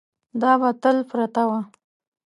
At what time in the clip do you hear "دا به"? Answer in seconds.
0.41-0.69